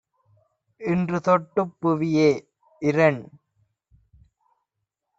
[0.81, 2.29] இன்றுதொட் டுப்புவியே-
[2.81, 3.21] இரண்